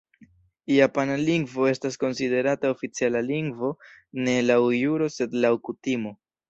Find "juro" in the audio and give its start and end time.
4.83-5.15